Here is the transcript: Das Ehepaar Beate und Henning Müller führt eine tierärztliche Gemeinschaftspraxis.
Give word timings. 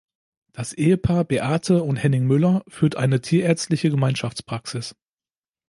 Das 0.51 0.73
Ehepaar 0.73 1.25
Beate 1.25 1.83
und 1.83 1.97
Henning 1.97 2.25
Müller 2.25 2.63
führt 2.67 2.95
eine 2.95 3.21
tierärztliche 3.21 3.91
Gemeinschaftspraxis. 3.91 4.95